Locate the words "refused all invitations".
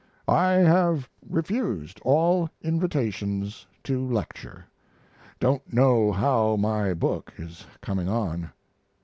1.29-3.67